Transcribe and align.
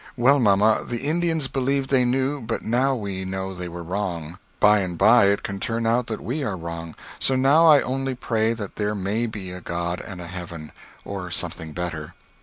"Well, 0.17 0.39
mamma, 0.39 0.81
the 0.83 1.01
Indians 1.03 1.47
believed 1.47 1.91
they 1.91 2.05
knew, 2.05 2.41
but 2.41 2.63
now 2.63 2.95
we 2.95 3.23
know 3.23 3.53
they 3.53 3.67
were 3.67 3.83
wrong. 3.83 4.39
By 4.59 4.79
and 4.79 4.97
by, 4.97 5.25
it 5.27 5.43
can 5.43 5.59
turn 5.59 5.85
out 5.85 6.07
that 6.07 6.23
we 6.23 6.43
are 6.43 6.57
wrong. 6.57 6.95
So 7.19 7.35
now 7.35 7.67
I 7.67 7.83
only 7.83 8.15
pray 8.15 8.53
that 8.53 8.77
there 8.77 8.95
may 8.95 9.27
be 9.27 9.51
a 9.51 9.61
God 9.61 10.01
and 10.01 10.19
a 10.19 10.25
Heaven 10.25 10.71
or 11.05 11.29
something 11.29 11.71
better." 11.71 12.15